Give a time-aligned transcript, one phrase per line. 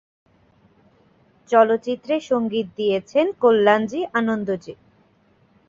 [1.49, 4.73] চলচ্চিত্রে সংগীত দিয়েছেন কল্যাণজী-আনন্দজী।